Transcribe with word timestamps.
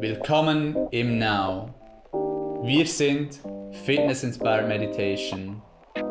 Willkommen 0.00 0.88
im 0.92 1.18
Now. 1.18 1.74
Wir 2.62 2.86
sind 2.86 3.40
Fitness 3.84 4.22
Inspired 4.22 4.68
Meditation. 4.68 5.60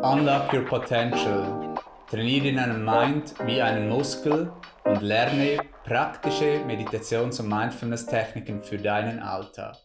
Unlock 0.04 0.52
your 0.52 0.66
potential. 0.66 1.74
Trainiere 2.10 2.54
deinen 2.54 2.84
Mind 2.84 3.34
wie 3.46 3.62
einen 3.62 3.88
Muskel 3.88 4.52
und 4.84 5.02
lerne 5.02 5.62
praktische 5.86 6.66
Meditations- 6.66 7.40
und 7.40 7.48
Mindfulness-Techniken 7.48 8.62
für 8.62 8.78
deinen 8.78 9.20
Alltag. 9.20 9.78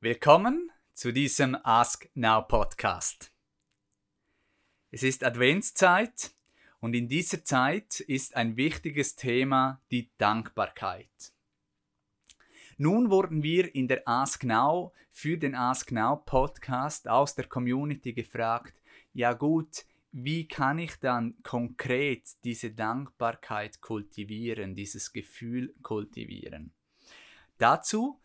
Willkommen 0.00 0.70
zu 0.92 1.12
diesem 1.14 1.56
Ask 1.62 2.10
Now 2.12 2.42
Podcast. 2.42 3.32
Es 4.90 5.02
ist 5.02 5.24
Adventszeit 5.24 6.34
und 6.80 6.94
in 6.94 7.08
dieser 7.08 7.44
Zeit 7.44 8.00
ist 8.00 8.36
ein 8.36 8.56
wichtiges 8.56 9.14
Thema 9.16 9.80
die 9.90 10.10
Dankbarkeit. 10.18 11.32
Nun 12.78 13.10
wurden 13.10 13.42
wir 13.42 13.74
in 13.74 13.88
der 13.88 14.08
Ask 14.08 14.44
Now 14.44 14.94
für 15.10 15.36
den 15.36 15.54
Ask 15.54 15.92
Now 15.92 16.16
Podcast 16.16 17.08
aus 17.08 17.34
der 17.34 17.46
Community 17.46 18.14
gefragt, 18.14 18.80
ja 19.12 19.34
gut, 19.34 19.84
wie 20.12 20.48
kann 20.48 20.78
ich 20.78 20.98
dann 20.98 21.36
konkret 21.42 22.24
diese 22.42 22.70
Dankbarkeit 22.70 23.80
kultivieren, 23.80 24.74
dieses 24.74 25.12
Gefühl 25.12 25.74
kultivieren? 25.82 26.72
Dazu, 27.58 28.20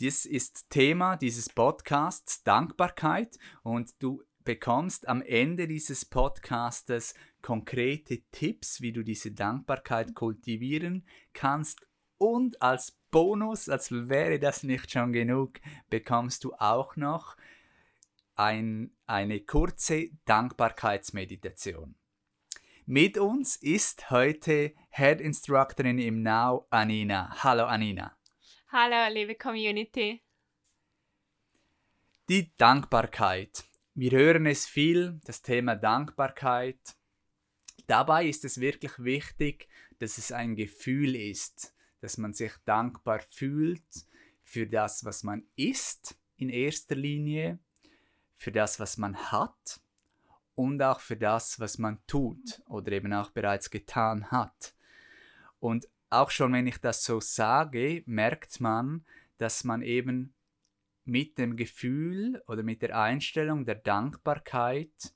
das 0.00 0.24
ist 0.24 0.70
Thema 0.70 1.16
dieses 1.16 1.48
Podcasts 1.48 2.42
Dankbarkeit 2.42 3.38
und 3.62 4.02
du 4.02 4.22
bekommst 4.44 5.08
am 5.08 5.22
Ende 5.22 5.66
dieses 5.68 6.04
Podcastes 6.04 7.14
konkrete 7.42 8.22
Tipps, 8.32 8.80
wie 8.80 8.92
du 8.92 9.02
diese 9.02 9.32
Dankbarkeit 9.32 10.14
kultivieren 10.14 11.06
kannst. 11.32 11.86
Und 12.18 12.60
als 12.60 12.98
Bonus, 13.10 13.68
als 13.68 13.90
wäre 13.90 14.38
das 14.38 14.62
nicht 14.62 14.90
schon 14.90 15.12
genug, 15.12 15.60
bekommst 15.88 16.44
du 16.44 16.54
auch 16.54 16.96
noch 16.96 17.36
ein, 18.34 18.96
eine 19.06 19.40
kurze 19.40 20.10
Dankbarkeitsmeditation. 20.24 21.94
Mit 22.86 23.18
uns 23.18 23.56
ist 23.56 24.10
heute 24.10 24.74
Head 24.90 25.20
Instructorin 25.20 25.98
im 25.98 26.22
Now, 26.22 26.66
Anina. 26.70 27.42
Hallo 27.44 27.64
Anina. 27.66 28.16
Hallo, 28.72 29.12
liebe 29.12 29.34
Community. 29.34 30.22
Die 32.28 32.56
Dankbarkeit. 32.56 33.64
Wir 33.94 34.12
hören 34.12 34.46
es 34.46 34.66
viel, 34.66 35.20
das 35.24 35.42
Thema 35.42 35.74
Dankbarkeit. 35.74 36.96
Dabei 37.88 38.26
ist 38.26 38.44
es 38.44 38.60
wirklich 38.60 38.92
wichtig, 39.00 39.68
dass 39.98 40.16
es 40.16 40.30
ein 40.30 40.54
Gefühl 40.54 41.16
ist, 41.16 41.74
dass 42.00 42.16
man 42.16 42.32
sich 42.32 42.52
dankbar 42.64 43.20
fühlt 43.30 44.06
für 44.44 44.68
das, 44.68 45.04
was 45.04 45.24
man 45.24 45.44
ist 45.56 46.16
in 46.36 46.50
erster 46.50 46.94
Linie, 46.94 47.58
für 48.36 48.52
das, 48.52 48.78
was 48.78 48.96
man 48.96 49.16
hat 49.16 49.80
und 50.54 50.80
auch 50.82 51.00
für 51.00 51.16
das, 51.16 51.58
was 51.58 51.78
man 51.78 51.98
tut 52.06 52.62
oder 52.66 52.92
eben 52.92 53.12
auch 53.12 53.30
bereits 53.30 53.70
getan 53.70 54.30
hat. 54.30 54.72
Und 55.58 55.88
auch 56.10 56.30
schon 56.30 56.52
wenn 56.52 56.68
ich 56.68 56.78
das 56.78 57.02
so 57.02 57.18
sage, 57.18 58.04
merkt 58.06 58.60
man, 58.60 59.04
dass 59.38 59.64
man 59.64 59.82
eben 59.82 60.32
mit 61.04 61.38
dem 61.38 61.56
Gefühl 61.56 62.42
oder 62.46 62.62
mit 62.62 62.82
der 62.82 62.98
Einstellung 62.98 63.64
der 63.64 63.76
Dankbarkeit 63.76 65.14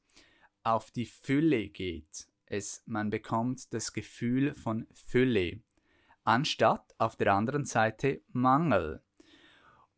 auf 0.62 0.90
die 0.90 1.06
Fülle 1.06 1.68
geht. 1.68 2.28
Es, 2.46 2.82
man 2.86 3.10
bekommt 3.10 3.72
das 3.72 3.92
Gefühl 3.92 4.54
von 4.54 4.86
Fülle, 4.92 5.60
anstatt 6.24 6.94
auf 6.98 7.16
der 7.16 7.34
anderen 7.34 7.64
Seite 7.64 8.22
Mangel. 8.32 9.02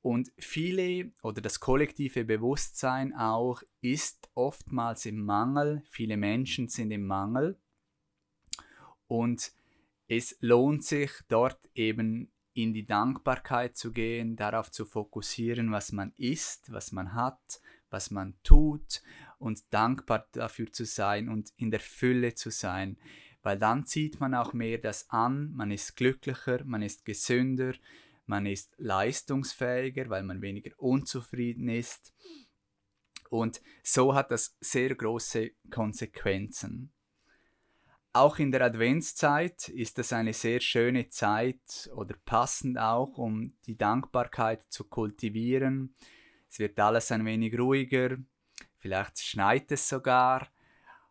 Und 0.02 0.30
viele 0.38 1.10
oder 1.22 1.40
das 1.40 1.58
kollektive 1.58 2.24
Bewusstsein 2.24 3.12
auch 3.12 3.62
ist 3.80 4.30
oftmals 4.34 5.04
im 5.04 5.24
Mangel. 5.24 5.82
Viele 5.90 6.16
Menschen 6.16 6.68
sind 6.68 6.92
im 6.92 7.06
Mangel. 7.06 7.58
Und 9.08 9.52
es 10.06 10.36
lohnt 10.40 10.84
sich 10.84 11.10
dort 11.26 11.58
eben 11.74 12.30
in 12.56 12.72
die 12.72 12.86
Dankbarkeit 12.86 13.76
zu 13.76 13.92
gehen, 13.92 14.34
darauf 14.34 14.70
zu 14.70 14.86
fokussieren, 14.86 15.70
was 15.72 15.92
man 15.92 16.12
ist, 16.16 16.72
was 16.72 16.90
man 16.90 17.14
hat, 17.14 17.60
was 17.90 18.10
man 18.10 18.34
tut 18.42 19.02
und 19.38 19.62
dankbar 19.72 20.26
dafür 20.32 20.72
zu 20.72 20.86
sein 20.86 21.28
und 21.28 21.52
in 21.56 21.70
der 21.70 21.80
Fülle 21.80 22.34
zu 22.34 22.50
sein, 22.50 22.96
weil 23.42 23.58
dann 23.58 23.84
zieht 23.84 24.20
man 24.20 24.34
auch 24.34 24.54
mehr 24.54 24.78
das 24.78 25.10
an, 25.10 25.52
man 25.52 25.70
ist 25.70 25.96
glücklicher, 25.96 26.64
man 26.64 26.80
ist 26.80 27.04
gesünder, 27.04 27.74
man 28.24 28.46
ist 28.46 28.74
leistungsfähiger, 28.78 30.08
weil 30.08 30.22
man 30.22 30.40
weniger 30.40 30.72
unzufrieden 30.78 31.68
ist. 31.68 32.14
Und 33.28 33.60
so 33.82 34.14
hat 34.14 34.30
das 34.30 34.56
sehr 34.60 34.94
große 34.94 35.50
Konsequenzen. 35.70 36.95
Auch 38.16 38.38
in 38.38 38.50
der 38.50 38.62
Adventszeit 38.62 39.68
ist 39.68 39.98
es 39.98 40.10
eine 40.10 40.32
sehr 40.32 40.60
schöne 40.60 41.10
Zeit 41.10 41.90
oder 41.94 42.14
passend 42.24 42.78
auch, 42.78 43.18
um 43.18 43.52
die 43.66 43.76
Dankbarkeit 43.76 44.64
zu 44.70 44.84
kultivieren. 44.84 45.94
Es 46.48 46.58
wird 46.58 46.80
alles 46.80 47.12
ein 47.12 47.26
wenig 47.26 47.58
ruhiger, 47.58 48.16
vielleicht 48.78 49.18
schneit 49.18 49.70
es 49.70 49.86
sogar 49.86 50.48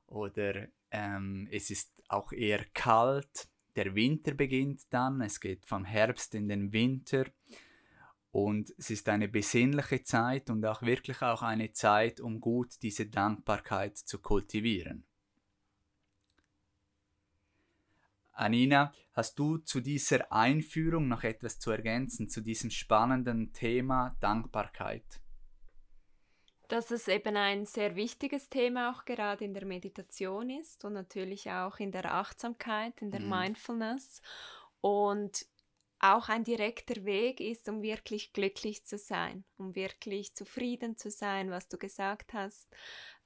oder 0.08 0.68
ähm, 0.90 1.48
es 1.52 1.70
ist 1.70 1.92
auch 2.08 2.32
eher 2.32 2.66
kalt. 2.74 3.50
Der 3.76 3.94
Winter 3.94 4.34
beginnt 4.34 4.92
dann, 4.92 5.22
es 5.22 5.40
geht 5.40 5.68
vom 5.68 5.86
Herbst 5.86 6.34
in 6.34 6.50
den 6.50 6.74
Winter 6.74 7.26
und 8.32 8.74
es 8.80 8.90
ist 8.90 9.08
eine 9.10 9.28
besinnliche 9.28 10.02
Zeit 10.02 10.50
und 10.50 10.66
auch 10.66 10.82
wirklich 10.82 11.22
auch 11.22 11.44
eine 11.44 11.72
Zeit, 11.72 12.20
um 12.20 12.40
gut 12.40 12.82
diese 12.82 13.06
Dankbarkeit 13.06 13.96
zu 13.96 14.18
kultivieren. 14.18 15.06
Anina, 18.36 18.94
hast 19.14 19.40
du 19.40 19.58
zu 19.58 19.80
dieser 19.80 20.32
Einführung 20.32 21.08
noch 21.08 21.24
etwas 21.24 21.60
zu 21.60 21.72
ergänzen, 21.72 22.30
zu 22.30 22.42
diesem 22.42 22.70
spannenden 22.70 23.54
Thema 23.54 24.16
Dankbarkeit? 24.20 25.22
Dass 26.68 26.92
es 26.92 27.08
eben 27.08 27.38
ein 27.38 27.66
sehr 27.66 27.96
wichtiges 27.96 28.50
Thema 28.50 28.92
auch 28.92 29.06
gerade 29.06 29.46
in 29.46 29.54
der 29.54 29.66
Meditation 29.66 30.50
ist 30.50 30.84
und 30.84 30.94
natürlich 30.94 31.50
auch 31.50 31.80
in 31.80 31.92
der 31.92 32.14
Achtsamkeit, 32.14 33.02
in 33.02 33.12
der 33.12 33.22
mhm. 33.22 33.30
Mindfulness 33.30 34.22
und 34.82 35.46
auch 36.00 36.30
ein 36.30 36.44
direkter 36.44 37.06
Weg 37.06 37.40
ist, 37.40 37.70
um 37.70 37.82
wirklich 37.82 38.34
glücklich 38.34 38.86
zu 38.86 38.98
sein, 38.98 39.46
um 39.58 39.76
wirklich 39.76 40.36
zufrieden 40.36 40.98
zu 40.98 41.10
sein, 41.10 41.50
was 41.50 41.68
du 41.68 41.78
gesagt 41.78 42.34
hast, 42.34 42.68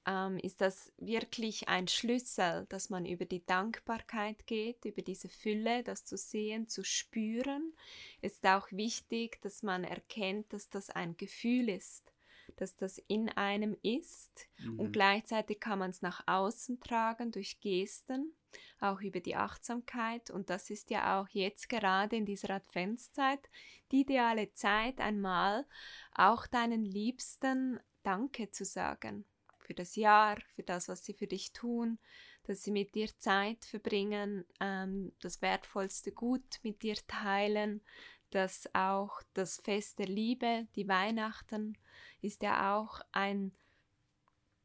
ähm, 0.10 0.40
ist 0.40 0.60
das 0.60 0.92
wirklich 0.98 1.70
ein 1.70 1.88
Schlüssel, 1.88 2.66
dass 2.70 2.90
man 2.90 3.06
über 3.06 3.26
die 3.26 3.46
Dankbarkeit 3.46 4.48
geht, 4.48 4.84
über 4.86 5.04
diese 5.04 5.30
Fülle, 5.30 5.84
das 5.84 6.04
zu 6.04 6.18
sehen, 6.18 6.68
zu 6.68 6.84
spüren. 6.84 7.74
Es 8.22 8.34
ist 8.34 8.48
auch 8.48 8.72
wichtig, 8.72 9.40
dass 9.42 9.62
man 9.62 9.84
erkennt, 9.84 10.52
dass 10.52 10.68
das 10.70 10.90
ein 10.90 11.16
Gefühl 11.16 11.70
ist, 11.70 12.12
dass 12.56 12.76
das 12.76 12.98
in 13.08 13.30
einem 13.30 13.78
ist 13.84 14.48
mhm. 14.58 14.80
und 14.80 14.94
gleichzeitig 14.94 15.60
kann 15.60 15.78
man 15.78 15.92
es 15.92 16.02
nach 16.02 16.24
außen 16.26 16.80
tragen 16.80 17.32
durch 17.32 17.60
Gesten, 17.60 18.34
auch 18.80 19.02
über 19.02 19.20
die 19.20 19.36
Achtsamkeit 19.36 20.32
und 20.32 20.50
das 20.50 20.72
ist 20.72 20.90
ja 20.90 21.22
auch 21.22 21.28
jetzt 21.30 21.70
gerade 21.70 22.16
in 22.16 22.26
dieser 22.26 22.50
Adventszeit 22.50 23.48
die 23.92 24.02
ideale 24.02 24.52
Zeit 24.54 25.00
einmal 25.00 25.68
auch 26.16 26.48
deinen 26.48 26.84
Liebsten 26.84 27.80
Danke 28.02 28.50
zu 28.50 28.66
sagen 28.66 29.26
für 29.70 29.76
das 29.76 29.96
Jahr, 29.96 30.38
für 30.56 30.64
das, 30.64 30.88
was 30.88 31.06
sie 31.06 31.14
für 31.14 31.28
dich 31.28 31.54
tun, 31.54 32.00
dass 32.48 32.64
sie 32.64 32.72
mit 32.72 32.96
dir 32.96 33.08
Zeit 33.20 33.64
verbringen, 33.66 34.44
ähm, 34.60 35.12
das 35.22 35.44
wertvollste 35.44 36.12
Gut 36.12 36.60
mit 36.64 36.82
dir 36.82 36.96
teilen, 37.06 37.84
dass 38.32 38.68
auch 38.74 39.22
das 39.36 39.58
Fest 39.58 40.00
der 40.00 40.08
Liebe, 40.08 40.68
die 40.76 40.88
Weihnachten, 40.88 41.78
ist 42.20 42.42
ja 42.42 42.76
auch 42.76 43.00
ein 43.12 43.52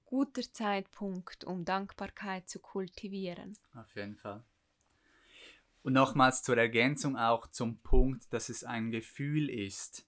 guter 0.07 0.51
Zeitpunkt, 0.51 1.45
um 1.45 1.67
Dankbarkeit 1.67 2.49
zu 2.49 2.59
kultivieren. 2.59 3.59
Auf 3.75 3.95
jeden 3.97 4.17
Fall. 4.17 4.43
Und 5.83 5.93
nochmals 5.93 6.43
zur 6.43 6.57
Ergänzung 6.57 7.19
auch 7.19 7.47
zum 7.49 7.77
Punkt, 7.81 8.33
dass 8.33 8.49
es 8.49 8.65
ein 8.65 8.91
Gefühl 8.91 9.51
ist. 9.51 10.07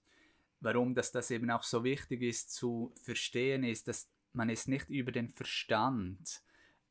Warum 0.59 0.95
dass 0.95 1.11
das 1.11 1.29
eben 1.29 1.51
auch 1.51 1.61
so 1.61 1.83
wichtig 1.83 2.23
ist 2.23 2.51
zu 2.51 2.91
verstehen, 3.03 3.63
ist, 3.63 3.87
dass 3.87 4.09
man 4.37 4.49
ist 4.49 4.67
nicht 4.67 4.89
über 4.89 5.11
den 5.11 5.29
Verstand, 5.29 6.41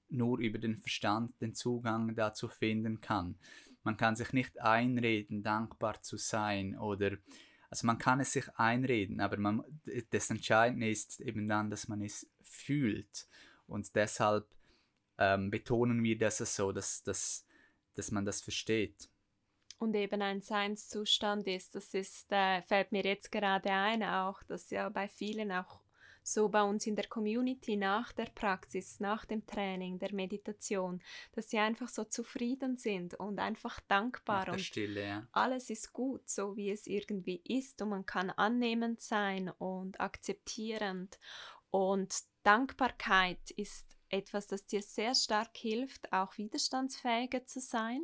nur 0.08 0.38
über 0.38 0.58
den 0.58 0.76
Verstand 0.76 1.40
den 1.40 1.54
Zugang 1.54 2.14
dazu 2.14 2.48
finden 2.48 3.00
kann. 3.00 3.38
Man 3.82 3.96
kann 3.96 4.16
sich 4.16 4.32
nicht 4.32 4.60
einreden, 4.60 5.42
dankbar 5.42 6.02
zu 6.02 6.16
sein 6.16 6.76
oder 6.76 7.16
also 7.70 7.86
man 7.86 7.98
kann 7.98 8.20
es 8.20 8.32
sich 8.32 8.48
einreden, 8.56 9.20
aber 9.20 9.36
man, 9.38 9.62
das 10.10 10.30
Entscheidende 10.30 10.88
ist 10.88 11.20
eben 11.20 11.48
dann, 11.48 11.70
dass 11.70 11.88
man 11.88 12.00
es 12.00 12.28
fühlt. 12.42 13.26
Und 13.66 13.94
deshalb 13.96 14.46
ähm, 15.18 15.50
betonen 15.50 16.02
wir 16.02 16.16
das 16.16 16.38
so, 16.38 16.70
dass, 16.70 17.02
dass, 17.02 17.44
dass 17.94 18.12
man 18.12 18.24
das 18.24 18.40
versteht. 18.40 19.10
Und 19.78 19.94
eben 19.94 20.22
ein 20.22 20.40
Seinszustand 20.40 21.46
ist, 21.48 21.74
das 21.74 21.92
ist, 21.92 22.30
äh, 22.30 22.62
fällt 22.62 22.92
mir 22.92 23.02
jetzt 23.02 23.30
gerade 23.30 23.70
ein, 23.70 24.02
auch, 24.02 24.42
dass 24.44 24.70
ja 24.70 24.88
bei 24.88 25.08
vielen 25.08 25.52
auch 25.52 25.80
so 26.26 26.48
bei 26.48 26.62
uns 26.62 26.86
in 26.86 26.96
der 26.96 27.06
Community 27.06 27.76
nach 27.76 28.12
der 28.12 28.26
Praxis, 28.34 28.98
nach 28.98 29.24
dem 29.24 29.46
Training, 29.46 29.98
der 29.98 30.12
Meditation, 30.12 31.00
dass 31.32 31.50
sie 31.50 31.58
einfach 31.58 31.88
so 31.88 32.04
zufrieden 32.04 32.76
sind 32.76 33.14
und 33.14 33.38
einfach 33.38 33.80
dankbar 33.88 34.48
und 34.48 34.60
Stille, 34.60 35.06
ja. 35.06 35.26
alles 35.32 35.70
ist 35.70 35.92
gut, 35.92 36.28
so 36.28 36.56
wie 36.56 36.70
es 36.70 36.86
irgendwie 36.86 37.40
ist 37.44 37.80
und 37.80 37.90
man 37.90 38.06
kann 38.06 38.30
annehmend 38.30 39.00
sein 39.00 39.50
und 39.50 40.00
akzeptierend 40.00 41.18
und 41.70 42.14
Dankbarkeit 42.42 43.50
ist 43.52 43.95
etwas, 44.08 44.46
das 44.46 44.66
dir 44.66 44.82
sehr 44.82 45.14
stark 45.14 45.56
hilft, 45.56 46.12
auch 46.12 46.36
widerstandsfähiger 46.38 47.46
zu 47.46 47.60
sein, 47.60 48.00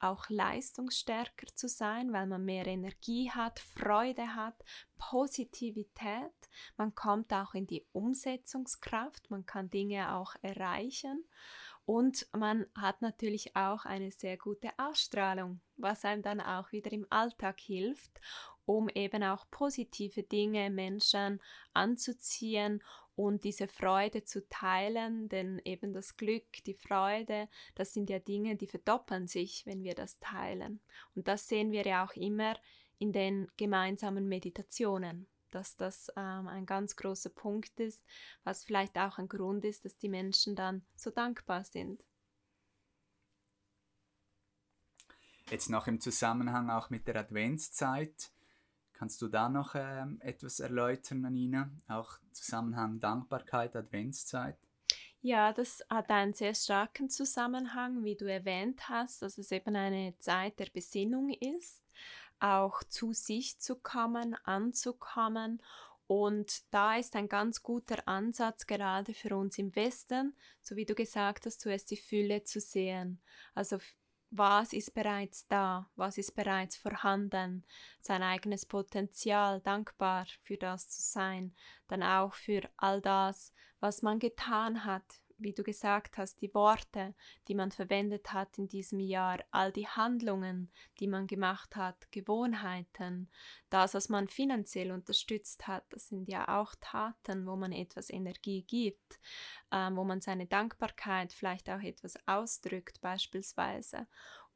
auch 0.00 0.28
leistungsstärker 0.28 1.46
zu 1.54 1.68
sein, 1.68 2.12
weil 2.12 2.26
man 2.26 2.44
mehr 2.44 2.66
Energie 2.66 3.30
hat, 3.30 3.60
Freude 3.60 4.34
hat, 4.34 4.64
Positivität. 4.98 6.32
Man 6.76 6.94
kommt 6.94 7.32
auch 7.32 7.54
in 7.54 7.66
die 7.66 7.86
Umsetzungskraft, 7.92 9.30
man 9.30 9.46
kann 9.46 9.70
Dinge 9.70 10.14
auch 10.14 10.34
erreichen 10.42 11.24
und 11.86 12.26
man 12.36 12.66
hat 12.74 13.00
natürlich 13.00 13.54
auch 13.54 13.84
eine 13.84 14.10
sehr 14.10 14.36
gute 14.36 14.70
Ausstrahlung, 14.76 15.60
was 15.76 16.04
einem 16.04 16.20
dann 16.20 16.40
auch 16.40 16.72
wieder 16.72 16.90
im 16.90 17.06
Alltag 17.10 17.60
hilft, 17.60 18.20
um 18.64 18.88
eben 18.88 19.22
auch 19.22 19.46
positive 19.52 20.24
Dinge, 20.24 20.68
Menschen 20.70 21.40
anzuziehen 21.72 22.82
und 23.16 23.44
diese 23.44 23.66
Freude 23.66 24.24
zu 24.24 24.46
teilen, 24.48 25.28
denn 25.28 25.60
eben 25.64 25.94
das 25.94 26.16
Glück, 26.16 26.62
die 26.66 26.74
Freude, 26.74 27.48
das 27.74 27.94
sind 27.94 28.10
ja 28.10 28.18
Dinge, 28.18 28.56
die 28.56 28.66
verdoppeln 28.66 29.26
sich, 29.26 29.64
wenn 29.64 29.82
wir 29.82 29.94
das 29.94 30.18
teilen. 30.18 30.80
Und 31.14 31.26
das 31.26 31.48
sehen 31.48 31.72
wir 31.72 31.84
ja 31.84 32.04
auch 32.04 32.12
immer 32.12 32.56
in 32.98 33.12
den 33.12 33.48
gemeinsamen 33.56 34.28
Meditationen, 34.28 35.26
dass 35.50 35.76
das 35.76 36.12
ähm, 36.16 36.46
ein 36.46 36.66
ganz 36.66 36.94
großer 36.96 37.30
Punkt 37.30 37.80
ist, 37.80 38.04
was 38.44 38.64
vielleicht 38.64 38.98
auch 38.98 39.18
ein 39.18 39.28
Grund 39.28 39.64
ist, 39.64 39.86
dass 39.86 39.96
die 39.96 40.10
Menschen 40.10 40.54
dann 40.54 40.84
so 40.94 41.10
dankbar 41.10 41.64
sind. 41.64 42.04
Jetzt 45.48 45.70
noch 45.70 45.86
im 45.86 46.00
Zusammenhang 46.00 46.70
auch 46.70 46.90
mit 46.90 47.06
der 47.06 47.16
Adventszeit 47.16 48.32
Kannst 48.98 49.20
du 49.20 49.28
da 49.28 49.50
noch 49.50 49.74
ähm, 49.74 50.18
etwas 50.22 50.58
erläutern, 50.58 51.26
Anina? 51.26 51.70
Auch 51.86 52.18
Zusammenhang 52.32 52.98
Dankbarkeit, 52.98 53.76
Adventszeit? 53.76 54.56
Ja, 55.20 55.52
das 55.52 55.84
hat 55.90 56.08
einen 56.08 56.32
sehr 56.32 56.54
starken 56.54 57.10
Zusammenhang, 57.10 58.04
wie 58.04 58.16
du 58.16 58.24
erwähnt 58.24 58.88
hast, 58.88 59.20
dass 59.20 59.36
es 59.36 59.52
eben 59.52 59.76
eine 59.76 60.16
Zeit 60.18 60.58
der 60.58 60.70
Besinnung 60.72 61.28
ist, 61.28 61.84
auch 62.38 62.82
zu 62.84 63.12
sich 63.12 63.58
zu 63.58 63.76
kommen, 63.76 64.34
anzukommen. 64.44 65.62
Und 66.06 66.62
da 66.72 66.96
ist 66.96 67.16
ein 67.16 67.28
ganz 67.28 67.62
guter 67.62 68.08
Ansatz 68.08 68.66
gerade 68.66 69.12
für 69.12 69.36
uns 69.36 69.58
im 69.58 69.76
Westen, 69.76 70.34
so 70.62 70.74
wie 70.74 70.86
du 70.86 70.94
gesagt 70.94 71.44
hast, 71.44 71.60
zuerst 71.60 71.90
die 71.90 71.98
Fülle 71.98 72.44
zu 72.44 72.60
sehen. 72.60 73.20
Also 73.54 73.78
was 74.30 74.72
ist 74.72 74.94
bereits 74.94 75.46
da, 75.46 75.88
was 75.96 76.18
ist 76.18 76.34
bereits 76.34 76.76
vorhanden, 76.76 77.64
sein 78.00 78.22
eigenes 78.22 78.66
Potenzial, 78.66 79.60
dankbar 79.60 80.26
für 80.42 80.56
das 80.56 80.88
zu 80.88 81.02
sein, 81.02 81.54
dann 81.88 82.02
auch 82.02 82.34
für 82.34 82.62
all 82.76 83.00
das, 83.00 83.52
was 83.80 84.02
man 84.02 84.18
getan 84.18 84.84
hat, 84.84 85.20
wie 85.38 85.52
du 85.52 85.62
gesagt 85.62 86.18
hast, 86.18 86.40
die 86.40 86.52
Worte, 86.54 87.14
die 87.48 87.54
man 87.54 87.70
verwendet 87.70 88.32
hat 88.32 88.58
in 88.58 88.68
diesem 88.68 89.00
Jahr, 89.00 89.38
all 89.50 89.72
die 89.72 89.86
Handlungen, 89.86 90.70
die 90.98 91.06
man 91.06 91.26
gemacht 91.26 91.76
hat, 91.76 92.10
Gewohnheiten, 92.10 93.30
das, 93.68 93.94
was 93.94 94.08
man 94.08 94.28
finanziell 94.28 94.92
unterstützt 94.92 95.66
hat, 95.66 95.84
das 95.90 96.08
sind 96.08 96.28
ja 96.28 96.60
auch 96.60 96.74
Taten, 96.80 97.46
wo 97.46 97.56
man 97.56 97.72
etwas 97.72 98.10
Energie 98.10 98.62
gibt, 98.62 99.20
ähm, 99.72 99.96
wo 99.96 100.04
man 100.04 100.20
seine 100.20 100.46
Dankbarkeit 100.46 101.32
vielleicht 101.32 101.68
auch 101.68 101.82
etwas 101.82 102.16
ausdrückt 102.26 103.00
beispielsweise 103.00 104.06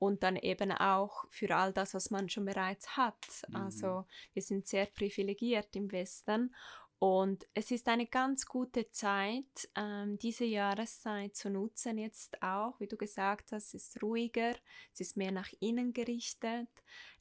und 0.00 0.22
dann 0.22 0.36
eben 0.36 0.72
auch 0.72 1.26
für 1.28 1.54
all 1.54 1.72
das, 1.74 1.92
was 1.92 2.10
man 2.10 2.30
schon 2.30 2.46
bereits 2.46 2.96
hat. 2.96 3.42
Mhm. 3.48 3.56
Also 3.56 4.06
wir 4.32 4.42
sind 4.42 4.66
sehr 4.66 4.86
privilegiert 4.86 5.76
im 5.76 5.92
Westen 5.92 6.54
und 7.00 7.48
es 7.54 7.70
ist 7.70 7.88
eine 7.88 8.06
ganz 8.06 8.44
gute 8.44 8.90
Zeit, 8.90 9.70
ähm, 9.74 10.18
diese 10.18 10.44
Jahreszeit 10.44 11.34
zu 11.34 11.48
nutzen 11.48 11.96
jetzt 11.96 12.42
auch, 12.42 12.78
wie 12.78 12.88
du 12.88 12.98
gesagt 12.98 13.52
hast, 13.52 13.72
es 13.74 13.86
ist 13.86 14.02
ruhiger, 14.02 14.54
es 14.92 15.00
ist 15.00 15.16
mehr 15.16 15.32
nach 15.32 15.48
innen 15.60 15.94
gerichtet, 15.94 16.68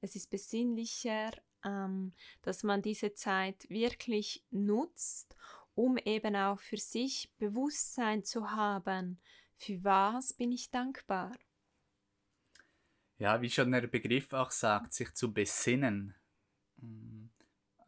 es 0.01 0.17
ist 0.17 0.29
besinnlicher, 0.29 1.31
ähm, 1.63 2.13
dass 2.41 2.63
man 2.63 2.81
diese 2.81 3.13
Zeit 3.13 3.69
wirklich 3.69 4.43
nutzt, 4.51 5.37
um 5.75 5.95
eben 5.95 6.35
auch 6.35 6.59
für 6.59 6.77
sich 6.77 7.33
Bewusstsein 7.37 8.25
zu 8.25 8.51
haben, 8.51 9.21
für 9.55 9.81
was 9.85 10.33
bin 10.33 10.51
ich 10.51 10.71
dankbar. 10.71 11.31
Ja, 13.17 13.41
wie 13.41 13.49
schon 13.49 13.71
der 13.71 13.87
Begriff 13.87 14.33
auch 14.33 14.51
sagt, 14.51 14.91
sich 14.91 15.13
zu 15.13 15.33
besinnen. 15.33 16.15
Mhm 16.75 17.28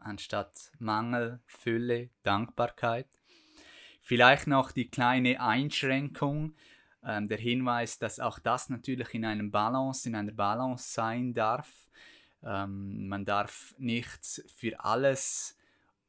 anstatt 0.02 0.72
Mangel, 0.80 1.40
Fülle, 1.46 2.10
Dankbarkeit. 2.24 3.08
Vielleicht 4.02 4.48
noch 4.48 4.72
die 4.72 4.90
kleine 4.90 5.42
Einschränkung, 5.42 6.56
ähm, 7.04 7.28
der 7.28 7.38
Hinweis, 7.38 8.00
dass 8.00 8.20
auch 8.20 8.40
das 8.40 8.70
natürlich 8.70 9.14
in 9.14 9.26
einem 9.26 9.52
Balance, 9.52 10.08
in 10.08 10.16
einer 10.16 10.34
Balance 10.34 10.92
sein 10.94 11.34
darf. 11.34 11.72
Ähm, 12.44 13.08
man 13.08 13.26
darf 13.26 13.76
nicht 13.78 14.44
für 14.56 14.84
alles 14.84 15.58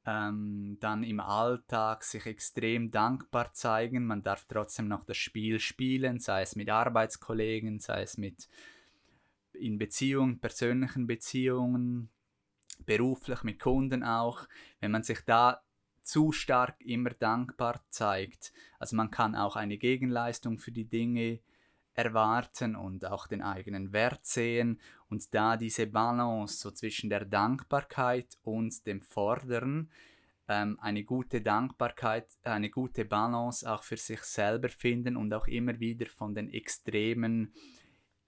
ähm, 0.05 0.79
dann 0.81 1.05
im 1.05 1.21
Alltag 1.21 2.03
sich 2.05 2.27
extrem 2.27 2.91
dankbar 2.91 3.53
zeigen. 3.53 4.07
Man 4.07 4.23
darf 4.23 4.47
trotzdem 4.49 4.89
noch 4.89 5.05
das 5.05 5.17
Spiel 5.17 5.61
spielen, 5.61 6.19
sei 6.19 6.43
es 6.43 6.57
mit 6.57 6.69
Arbeitskollegen, 6.69 7.79
sei 7.79 8.03
es 8.03 8.19
mit 8.19 8.49
in 9.53 9.79
Beziehungen, 9.79 10.41
persönlichen 10.41 11.07
Beziehungen, 11.07 12.11
beruflich 12.85 13.43
mit 13.43 13.61
Kunden 13.61 14.03
auch, 14.03 14.47
wenn 14.81 14.91
man 14.91 15.03
sich 15.03 15.21
da 15.25 15.63
zu 16.03 16.33
stark 16.33 16.81
immer 16.81 17.11
dankbar 17.11 17.85
zeigt. 17.89 18.53
Also 18.79 18.97
man 18.97 19.11
kann 19.11 19.37
auch 19.37 19.57
eine 19.57 19.79
Gegenleistung 19.79 20.59
für 20.59 20.73
die 20.73 20.89
Dinge 20.89 21.41
erwarten 21.95 22.75
und 22.75 23.05
auch 23.05 23.27
den 23.27 23.43
eigenen 23.43 23.93
Wert 23.93 24.25
sehen 24.25 24.81
und 25.09 25.35
da 25.35 25.57
diese 25.57 25.87
Balance 25.87 26.57
so 26.57 26.71
zwischen 26.71 27.11
der 27.11 27.25
Dankbarkeit 27.25 28.39
und 28.43 28.87
dem 28.87 29.03
Fordern, 29.03 29.91
ähm, 30.49 30.79
eine 30.81 31.05
gute 31.05 31.43
Dankbarkeit, 31.43 32.27
eine 32.45 32.71
gute 32.71 33.05
Balance 33.05 33.71
auch 33.71 33.83
für 33.83 33.99
sich 33.99 34.23
selber 34.23 34.69
finden 34.71 35.17
und 35.17 35.33
auch 35.35 35.47
immer 35.47 35.79
wieder 35.81 36.07
von 36.07 36.35
den 36.35 36.49
Extremen 36.49 37.53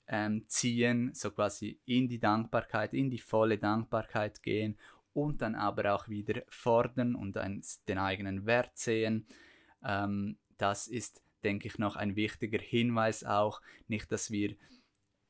ähm, 0.07 0.45
ziehen, 0.49 1.13
so 1.15 1.31
quasi 1.31 1.81
in 1.85 2.09
die 2.09 2.19
Dankbarkeit, 2.19 2.95
in 2.95 3.11
die 3.11 3.19
volle 3.19 3.59
Dankbarkeit 3.59 4.43
gehen 4.43 4.77
und 5.13 5.43
dann 5.43 5.55
aber 5.55 5.95
auch 5.95 6.09
wieder 6.09 6.43
fordern 6.49 7.15
und 7.15 7.37
ein, 7.37 7.63
den 7.89 7.99
eigenen 7.99 8.47
Wert 8.47 8.77
sehen. 8.77 9.27
Ähm, 9.85 10.39
das 10.59 10.87
ist, 10.87 11.23
denke 11.43 11.69
ich, 11.69 11.79
noch 11.79 11.97
ein 11.97 12.17
wichtiger 12.17 12.59
Hinweis 12.59 13.25
auch, 13.25 13.61
nicht, 13.89 14.11
dass 14.13 14.31
wir 14.31 14.57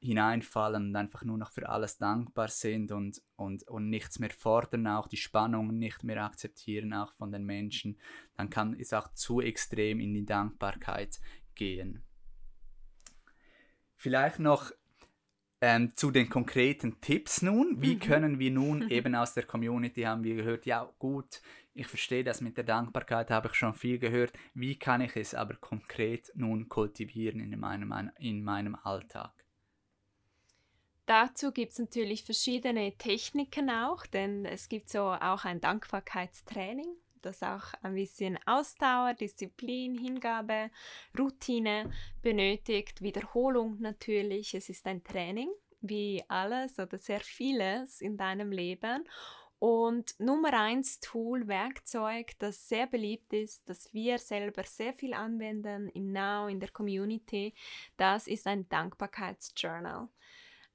hineinfallen 0.00 0.88
und 0.88 0.97
einfach 0.97 1.25
nur 1.25 1.38
noch 1.38 1.50
für 1.50 1.69
alles 1.69 1.97
dankbar 1.97 2.49
sind 2.49 2.93
und, 2.93 3.23
und, 3.37 3.66
und 3.69 3.88
nichts 3.88 4.19
mehr 4.19 4.31
fordern, 4.31 4.87
auch 4.87 5.09
die 5.09 5.16
Spannungen 5.16 5.78
nicht 5.78 6.04
mehr 6.04 6.23
akzeptieren, 6.25 6.93
auch 6.93 7.14
von 7.14 7.33
den 7.33 7.45
Menschen, 7.45 7.99
dann 8.37 8.50
kann 8.50 8.78
es 8.78 8.93
auch 8.93 9.12
zu 9.14 9.40
extrem 9.40 10.00
in 10.00 10.12
die 10.12 10.26
Dankbarkeit 10.26 11.21
gehen. 11.54 12.02
Vielleicht 14.05 14.39
noch 14.39 14.71
ähm, 15.63 15.97
zu 15.97 16.11
den 16.11 16.29
konkreten 16.29 17.01
Tipps 17.01 17.41
nun. 17.41 17.81
Wie 17.81 17.95
mhm. 17.95 18.01
können 18.01 18.39
wir 18.39 18.51
nun 18.51 18.87
eben 18.91 19.15
aus 19.15 19.33
der 19.33 19.45
Community, 19.45 20.03
haben 20.03 20.25
wir 20.25 20.35
gehört, 20.35 20.67
ja 20.67 20.93
gut, 20.99 21.41
ich 21.73 21.87
verstehe 21.87 22.23
das 22.23 22.43
mit 22.43 22.59
der 22.59 22.65
Dankbarkeit, 22.65 23.31
habe 23.31 23.49
ich 23.49 23.55
schon 23.55 23.73
viel 23.73 23.99
gehört. 23.99 24.35
Wie 24.53 24.79
kann 24.79 25.01
ich 25.01 25.17
es 25.17 25.35
aber 25.35 25.55
konkret 25.55 26.31
nun 26.35 26.69
kultivieren 26.69 27.41
in 27.41 27.59
meinem, 27.59 28.11
in 28.19 28.45
meinem 28.45 28.75
Alltag? 28.75 29.33
Dazu 31.07 31.51
gibt 31.51 31.73
es 31.73 31.79
natürlich 31.79 32.25
verschiedene 32.25 32.99
Techniken 32.99 33.71
auch, 33.71 34.05
denn 34.05 34.45
es 34.45 34.69
gibt 34.69 34.91
so 34.91 35.01
auch 35.01 35.47
ein 35.47 35.63
Dankbarkeitstraining 35.63 36.95
das 37.25 37.43
auch 37.43 37.75
ein 37.83 37.95
bisschen 37.95 38.38
Ausdauer, 38.47 39.14
Disziplin, 39.14 39.99
Hingabe, 39.99 40.71
Routine 41.19 41.90
benötigt, 42.23 43.02
Wiederholung 43.02 43.78
natürlich. 43.81 44.54
Es 44.54 44.69
ist 44.69 44.87
ein 44.87 45.02
Training, 45.02 45.50
wie 45.81 46.23
alles 46.28 46.78
oder 46.78 46.99
sehr 46.99 47.21
vieles 47.21 48.00
in 48.00 48.16
deinem 48.16 48.52
Leben. 48.52 49.04
Und 49.59 50.14
Nummer 50.19 50.52
eins 50.52 51.00
Tool, 51.00 51.49
Werkzeug, 51.49 52.33
das 52.38 52.69
sehr 52.69 52.87
beliebt 52.87 53.33
ist, 53.33 53.66
das 53.69 53.93
wir 53.95 54.19
selber 54.19 54.64
sehr 54.64 54.93
viel 54.93 55.14
anwenden 55.14 55.88
im 55.88 56.12
Now, 56.12 56.49
in 56.49 56.61
der 56.61 56.71
Community, 56.71 57.54
das 57.97 58.26
ist 58.26 58.47
ein 58.47 58.69
Dankbarkeitsjournal. 58.69 60.09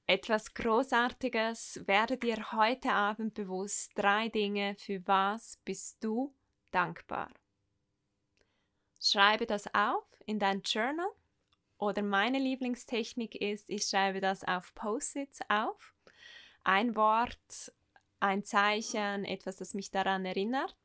Etwas 0.08 0.56
Großartiges, 0.56 1.84
werde 1.86 2.18
dir 2.18 2.52
heute 2.52 2.92
Abend 2.92 3.36
bewusst, 3.36 3.92
drei 3.94 4.28
Dinge, 4.30 4.76
für 4.80 5.06
was 5.06 5.60
bist 5.64 6.04
du 6.04 6.34
dankbar. 6.72 7.30
Schreibe 9.02 9.46
das 9.46 9.74
auf 9.74 10.04
in 10.26 10.40
dein 10.40 10.62
Journal 10.62 11.10
oder 11.78 12.02
meine 12.02 12.40
Lieblingstechnik 12.40 13.36
ist, 13.36 13.70
ich 13.70 13.84
schreibe 13.84 14.20
das 14.20 14.44
auf 14.44 14.76
Post-its 14.76 15.40
auf. 15.48 15.94
Ein 16.64 16.96
Wort, 16.96 17.72
ein 18.20 18.44
Zeichen, 18.44 19.24
etwas, 19.24 19.56
das 19.56 19.74
mich 19.74 19.92
daran 19.92 20.26
erinnert. 20.26 20.76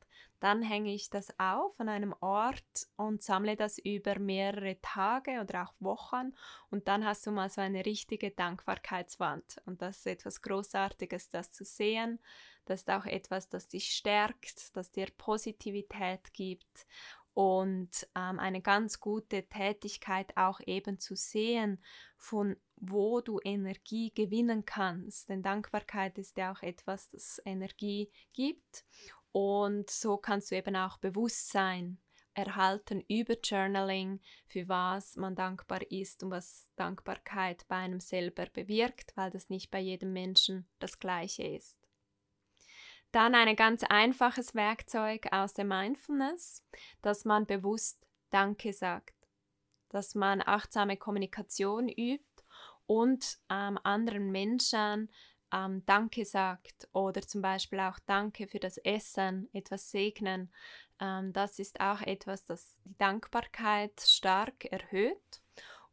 Dann 0.45 0.61
hänge 0.61 0.93
ich 0.93 1.09
das 1.09 1.33
auf 1.39 1.79
an 1.79 1.89
einem 1.89 2.13
Ort 2.21 2.87
und 2.97 3.23
sammle 3.23 3.55
das 3.55 3.79
über 3.79 4.19
mehrere 4.19 4.79
Tage 4.79 5.41
oder 5.41 5.63
auch 5.63 5.73
Wochen 5.79 6.33
und 6.69 6.87
dann 6.87 7.03
hast 7.03 7.25
du 7.25 7.31
mal 7.31 7.49
so 7.49 7.61
eine 7.61 7.83
richtige 7.83 8.29
Dankbarkeitswand. 8.29 9.59
Und 9.65 9.81
das 9.81 9.97
ist 9.97 10.05
etwas 10.05 10.43
Großartiges, 10.43 11.29
das 11.29 11.51
zu 11.51 11.63
sehen. 11.63 12.19
Das 12.65 12.81
ist 12.81 12.91
auch 12.91 13.07
etwas, 13.07 13.49
das 13.49 13.69
dich 13.69 13.89
stärkt, 13.89 14.77
das 14.77 14.91
dir 14.91 15.07
Positivität 15.17 16.31
gibt 16.31 16.85
und 17.35 18.07
ähm, 18.15 18.39
eine 18.39 18.61
ganz 18.61 19.01
gute 19.01 19.43
Tätigkeit 19.43 20.35
auch 20.37 20.61
eben 20.65 20.99
zu 20.99 21.15
sehen, 21.15 21.83
von 22.15 22.55
wo 22.77 23.19
du 23.19 23.41
Energie 23.43 24.11
gewinnen 24.15 24.65
kannst. 24.65 25.27
Denn 25.27 25.43
Dankbarkeit 25.43 26.17
ist 26.17 26.37
ja 26.37 26.53
auch 26.53 26.63
etwas, 26.63 27.09
das 27.09 27.41
Energie 27.45 28.09
gibt. 28.31 28.85
Und 29.33 29.89
so 29.89 30.15
kannst 30.15 30.49
du 30.49 30.55
eben 30.55 30.77
auch 30.77 30.97
Bewusstsein 30.97 31.99
erhalten 32.35 33.03
über 33.09 33.35
Journaling, 33.43 34.21
für 34.47 34.69
was 34.69 35.17
man 35.17 35.35
dankbar 35.35 35.81
ist 35.91 36.23
und 36.23 36.31
was 36.31 36.71
Dankbarkeit 36.77 37.67
bei 37.67 37.75
einem 37.75 37.99
selber 37.99 38.45
bewirkt, 38.45 39.11
weil 39.17 39.29
das 39.29 39.49
nicht 39.49 39.71
bei 39.71 39.79
jedem 39.79 40.13
Menschen 40.13 40.69
das 40.79 40.99
gleiche 40.99 41.43
ist. 41.43 41.84
Dann 43.15 43.33
ein 43.33 43.55
ganz 43.55 43.85
einfaches 43.87 44.55
Werkzeug 44.55 45.27
aus 45.31 45.53
der 45.53 45.63
Mindfulness, 45.63 46.65
dass 47.01 47.23
man 47.23 47.45
bewusst 47.45 48.05
Danke 48.29 48.73
sagt, 48.73 49.15
dass 49.87 50.15
man 50.15 50.43
achtsame 50.45 50.97
Kommunikation 50.97 51.87
übt 51.87 52.25
und 52.87 53.37
ähm, 53.49 53.79
anderen 53.83 54.33
Menschen 54.33 55.09
ähm, 55.53 55.85
Danke 55.85 56.25
sagt 56.25 56.89
oder 56.91 57.21
zum 57.21 57.41
Beispiel 57.41 57.79
auch 57.79 57.99
Danke 57.99 58.47
für 58.47 58.59
das 58.59 58.77
Essen, 58.79 59.47
etwas 59.53 59.91
segnen. 59.91 60.51
Ähm, 60.99 61.31
das 61.31 61.57
ist 61.57 61.79
auch 61.79 62.01
etwas, 62.01 62.43
das 62.43 62.81
die 62.83 62.97
Dankbarkeit 62.97 63.97
stark 64.01 64.65
erhöht 64.65 65.41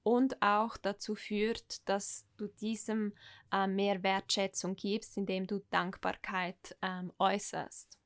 und 0.03 0.43
auch 0.43 0.77
dazu 0.77 1.15
führt, 1.15 1.89
dass 1.89 2.27
du 2.37 2.49
diesem 2.49 3.15
äh, 3.53 3.67
mehr 3.67 4.03
Wertschätzung 4.03 4.77
gibst, 4.77 5.17
indem 5.17 5.47
du 5.47 5.61
Dankbarkeit 5.71 6.77
ähm, 6.83 7.13
äußerst. 7.19 7.99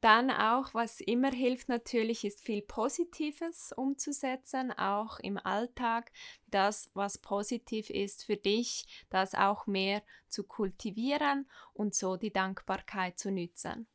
Dann 0.00 0.30
auch, 0.30 0.72
was 0.72 1.00
immer 1.00 1.30
hilft 1.30 1.68
natürlich, 1.68 2.24
ist 2.24 2.42
viel 2.42 2.62
Positives 2.62 3.72
umzusetzen, 3.76 4.72
auch 4.72 5.18
im 5.18 5.36
Alltag. 5.36 6.10
Das, 6.46 6.90
was 6.94 7.18
positiv 7.18 7.90
ist 7.90 8.24
für 8.24 8.38
dich, 8.38 8.86
das 9.10 9.34
auch 9.34 9.66
mehr 9.66 10.02
zu 10.28 10.44
kultivieren 10.44 11.50
und 11.74 11.94
so 11.94 12.16
die 12.16 12.32
Dankbarkeit 12.32 13.18
zu 13.18 13.30
nützen. 13.30 13.89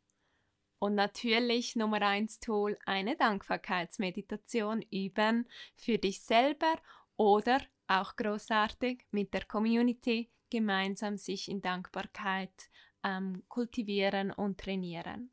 Und 0.80 0.96
natürlich 0.96 1.76
Nummer 1.76 2.02
eins 2.02 2.40
Tool, 2.40 2.78
eine 2.86 3.16
Dankbarkeitsmeditation 3.16 4.82
üben 4.92 5.48
für 5.76 5.98
dich 5.98 6.22
selber 6.22 6.76
oder 7.18 7.62
auch 7.88 8.16
großartig 8.16 9.06
mit 9.12 9.34
der 9.34 9.46
Community 9.46 10.30
gemeinsam 10.50 11.18
sich 11.18 11.50
in 11.50 11.62
Dankbarkeit 11.62 12.70
ähm, 13.04 13.44
kultivieren 13.48 14.32
und 14.32 14.60
trainieren. 14.60 15.32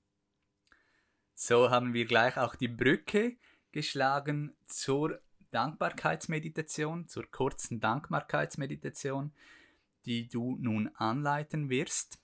So 1.34 1.70
haben 1.70 1.92
wir 1.92 2.04
gleich 2.04 2.36
auch 2.36 2.54
die 2.54 2.68
Brücke 2.68 3.36
geschlagen 3.72 4.54
zur 4.66 5.20
Dankbarkeitsmeditation, 5.50 7.08
zur 7.08 7.30
kurzen 7.30 7.80
Dankbarkeitsmeditation, 7.80 9.32
die 10.04 10.28
du 10.28 10.56
nun 10.60 10.88
anleiten 10.96 11.68
wirst 11.68 12.21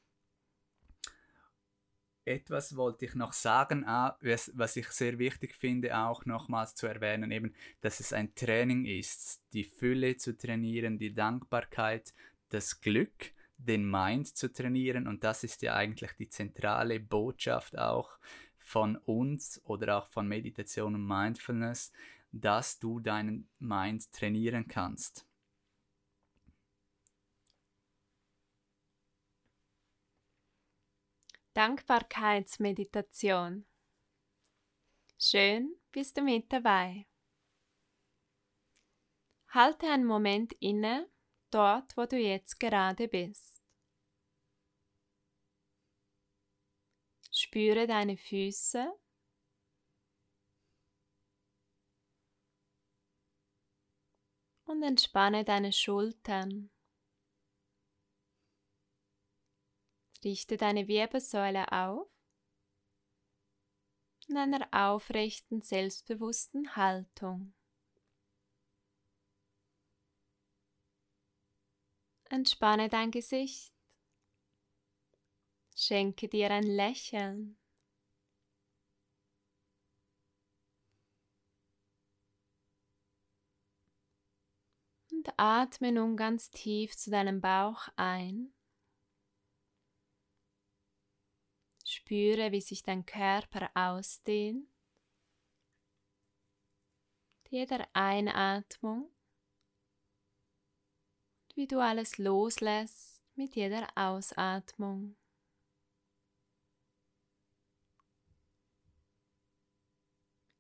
etwas 2.28 2.76
wollte 2.76 3.06
ich 3.06 3.14
noch 3.14 3.32
sagen, 3.32 3.84
was 3.84 4.76
ich 4.76 4.88
sehr 4.88 5.18
wichtig 5.18 5.54
finde, 5.54 5.98
auch 5.98 6.24
nochmals 6.26 6.74
zu 6.74 6.86
erwähnen, 6.86 7.30
eben, 7.30 7.54
dass 7.80 8.00
es 8.00 8.12
ein 8.12 8.34
Training 8.34 8.84
ist, 8.84 9.42
die 9.52 9.64
Fülle 9.64 10.16
zu 10.16 10.36
trainieren, 10.36 10.98
die 10.98 11.14
Dankbarkeit, 11.14 12.14
das 12.50 12.80
Glück, 12.80 13.32
den 13.56 13.90
Mind 13.90 14.36
zu 14.36 14.52
trainieren 14.52 15.08
und 15.08 15.24
das 15.24 15.42
ist 15.42 15.62
ja 15.62 15.74
eigentlich 15.74 16.12
die 16.12 16.28
zentrale 16.28 17.00
Botschaft 17.00 17.76
auch 17.76 18.18
von 18.58 18.96
uns 18.96 19.60
oder 19.64 19.98
auch 19.98 20.06
von 20.08 20.28
Meditation 20.28 20.94
und 20.94 21.06
Mindfulness, 21.06 21.92
dass 22.30 22.78
du 22.78 23.00
deinen 23.00 23.48
Mind 23.58 24.12
trainieren 24.12 24.68
kannst. 24.68 25.27
Dankbarkeitsmeditation. 31.58 33.66
Schön, 35.18 35.74
bist 35.90 36.16
du 36.16 36.22
mit 36.22 36.52
dabei. 36.52 37.08
Halte 39.48 39.88
einen 39.88 40.04
Moment 40.04 40.52
inne, 40.60 41.10
dort, 41.50 41.96
wo 41.96 42.06
du 42.06 42.16
jetzt 42.16 42.60
gerade 42.60 43.08
bist. 43.08 43.60
Spüre 47.32 47.88
deine 47.88 48.16
Füße. 48.16 48.96
Und 54.66 54.84
entspanne 54.84 55.42
deine 55.42 55.72
Schultern. 55.72 56.70
Richte 60.24 60.56
deine 60.56 60.88
Wirbelsäule 60.88 61.70
auf 61.72 62.08
in 64.28 64.36
einer 64.36 64.68
aufrechten, 64.72 65.62
selbstbewussten 65.62 66.76
Haltung. 66.76 67.54
Entspanne 72.28 72.90
dein 72.90 73.10
Gesicht. 73.10 73.72
Schenke 75.74 76.28
dir 76.28 76.50
ein 76.50 76.64
Lächeln. 76.64 77.56
Und 85.10 85.32
atme 85.38 85.90
nun 85.92 86.16
ganz 86.16 86.50
tief 86.50 86.96
zu 86.96 87.10
deinem 87.10 87.40
Bauch 87.40 87.88
ein. 87.96 88.52
Spüre, 92.08 92.52
wie 92.52 92.62
sich 92.62 92.82
dein 92.82 93.04
Körper 93.04 93.70
ausdehnt. 93.74 94.66
Jeder 97.50 97.86
Einatmung 97.92 99.10
wie 101.54 101.66
du 101.66 101.80
alles 101.80 102.18
loslässt 102.18 103.24
mit 103.34 103.56
jeder 103.56 103.88
Ausatmung. 103.96 105.16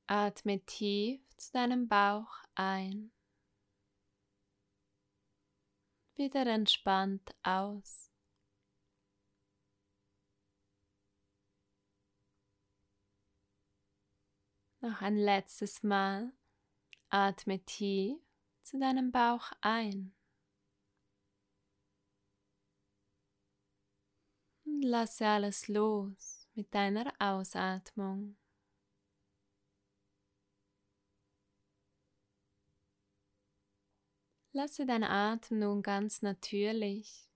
Atme 0.08 0.58
tief 0.66 1.22
zu 1.36 1.52
deinem 1.52 1.86
Bauch 1.86 2.42
ein. 2.56 3.12
Wieder 6.16 6.46
entspannt 6.46 7.32
aus. 7.44 8.07
Noch 14.80 15.02
ein 15.02 15.16
letztes 15.16 15.82
Mal. 15.82 16.32
Atme 17.10 17.58
tief 17.64 18.20
zu 18.62 18.78
deinem 18.78 19.10
Bauch 19.10 19.50
ein. 19.60 20.14
Und 24.64 24.82
lasse 24.82 25.26
alles 25.26 25.68
los 25.68 26.48
mit 26.54 26.72
deiner 26.74 27.12
Ausatmung. 27.18 28.36
Lasse 34.52 34.86
deinen 34.86 35.04
Atem 35.04 35.60
nun 35.60 35.82
ganz 35.82 36.22
natürlich 36.22 37.28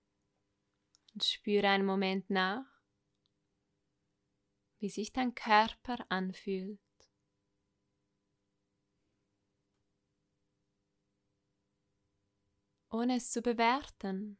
und 1.13 1.23
spüre 1.23 1.69
einen 1.69 1.85
Moment 1.85 2.29
nach, 2.29 2.65
wie 4.79 4.89
sich 4.89 5.13
dein 5.13 5.33
Körper 5.33 6.05
anfühlt. 6.09 6.82
Ohne 12.93 13.17
es 13.17 13.31
zu 13.31 13.41
bewerten. 13.41 14.37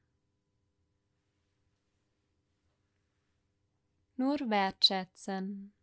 Nur 4.16 4.40
wertschätzen. 4.50 5.74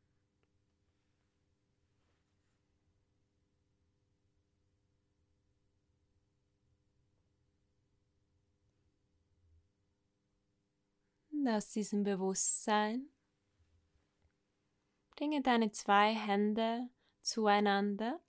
aus 11.48 11.72
diesem 11.72 12.04
Bewusstsein 12.04 13.08
bringe 15.16 15.42
deine 15.42 15.72
zwei 15.72 16.14
Hände 16.14 16.88
zueinander, 17.22 18.20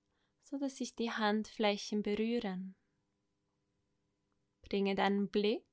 so 0.42 0.58
dass 0.58 0.78
sich 0.78 0.96
die 0.96 1.12
Handflächen 1.12 2.02
berühren. 2.02 2.74
Bringe 4.72 4.96
deinen 4.96 5.28
Blick 5.28 5.66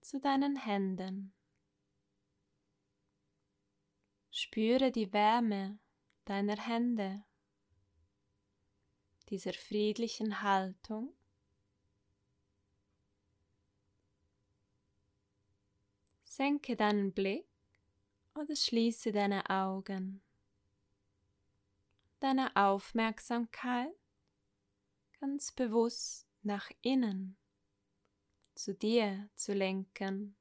zu 0.00 0.20
deinen 0.20 0.54
Händen. 0.54 1.34
Spüre 4.30 4.92
die 4.92 5.12
Wärme 5.12 5.80
deiner 6.24 6.56
Hände, 6.56 7.24
dieser 9.28 9.54
friedlichen 9.54 10.40
Haltung 10.40 11.16
Senke 16.22 16.76
deinen 16.76 17.12
Blick 17.12 17.48
oder 18.36 18.54
schließe 18.54 19.10
deine 19.10 19.50
Augen. 19.50 20.22
Deine 22.20 22.54
Aufmerksamkeit 22.54 23.96
ganz 25.18 25.50
bewusst 25.50 26.28
nach 26.44 26.70
innen 26.82 27.36
zu 28.54 28.74
dir 28.74 29.28
zu 29.34 29.52
lenken. 29.52 30.36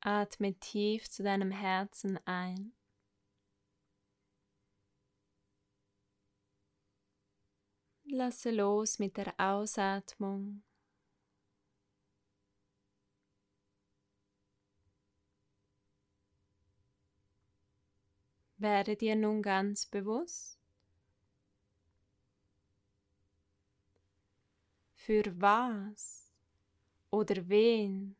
Atme 0.00 0.54
tief 0.54 1.10
zu 1.10 1.22
deinem 1.22 1.50
Herzen 1.50 2.18
ein. 2.24 2.72
Lasse 8.04 8.50
los 8.50 8.98
mit 8.98 9.18
der 9.18 9.34
Ausatmung. 9.38 10.62
Werde 18.58 18.94
dir 18.94 19.16
nun 19.16 19.40
ganz 19.40 19.86
bewusst, 19.86 20.58
für 24.94 25.24
was 25.40 26.32
oder 27.10 27.48
wen 27.48 28.16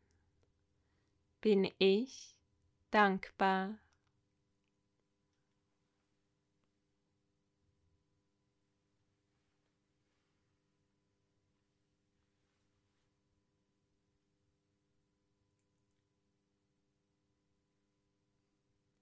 bin 1.41 1.69
ich 1.77 2.35
dankbar. 2.91 3.79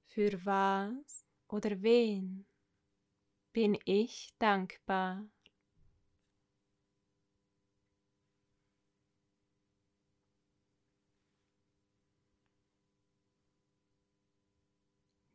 Für 0.08 0.44
was 0.44 1.27
oder 1.48 1.82
wen 1.82 2.46
bin 3.54 3.78
ich 3.86 4.34
dankbar? 4.40 5.26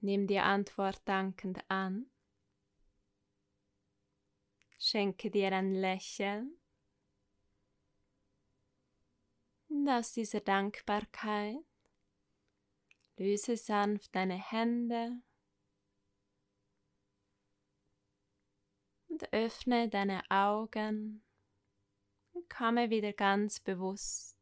Nimm 0.01 0.27
die 0.27 0.41
Antwort 0.41 1.01
dankend 1.05 1.65
an. 1.69 2.11
Schenke 4.77 5.31
dir 5.31 5.53
ein 5.53 5.75
Lächeln. 5.75 6.59
Und 9.69 9.89
aus 9.89 10.13
dieser 10.13 10.41
Dankbarkeit 10.41 11.57
Löse 13.17 13.57
sanft 13.57 14.13
deine 14.17 14.35
Hände 14.35 15.23
und 19.13 19.31
öffne 19.33 19.91
deine 19.91 20.23
Augen 20.31 21.23
und 22.33 22.49
komme 22.49 22.89
wieder 22.89 23.13
ganz 23.13 23.61
bewusst 23.61 24.39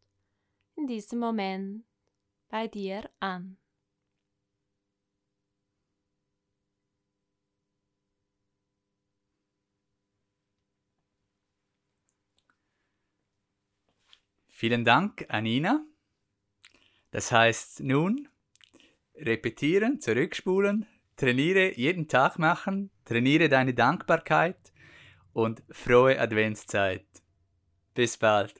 in 0.76 0.87
diesem 0.87 1.18
Moment 1.18 1.85
bei 2.48 2.68
dir 2.68 3.11
an. 3.18 3.56
Vielen 14.46 14.85
Dank, 14.85 15.24
Anina. 15.30 15.85
Das 17.11 17.33
heißt 17.33 17.80
nun, 17.80 18.28
repetieren, 19.16 20.00
zurückspulen, 20.00 20.87
trainiere 21.16 21.76
jeden 21.76 22.06
Tag 22.06 22.38
machen, 22.38 22.90
trainiere 23.11 23.49
deine 23.49 23.75
Dankbarkeit 23.75 24.73
und 25.33 25.64
frohe 25.68 26.20
Adventszeit. 26.20 27.07
Bis 27.92 28.16
bald. 28.16 28.55